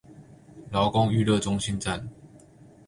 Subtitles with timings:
[0.71, 2.09] 勞工育樂中心站